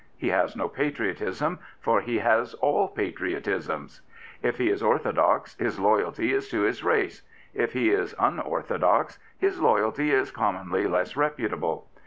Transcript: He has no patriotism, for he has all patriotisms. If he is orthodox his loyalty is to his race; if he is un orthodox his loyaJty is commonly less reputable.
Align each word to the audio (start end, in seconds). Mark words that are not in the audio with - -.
He 0.17 0.29
has 0.29 0.55
no 0.55 0.67
patriotism, 0.67 1.59
for 1.79 2.01
he 2.01 2.17
has 2.17 2.55
all 2.55 2.87
patriotisms. 2.87 4.01
If 4.41 4.57
he 4.57 4.71
is 4.71 4.81
orthodox 4.81 5.55
his 5.59 5.79
loyalty 5.79 6.33
is 6.33 6.49
to 6.49 6.61
his 6.61 6.83
race; 6.83 7.21
if 7.53 7.73
he 7.73 7.91
is 7.91 8.15
un 8.17 8.39
orthodox 8.39 9.19
his 9.37 9.59
loyaJty 9.59 10.07
is 10.09 10.31
commonly 10.31 10.87
less 10.87 11.15
reputable. 11.15 11.87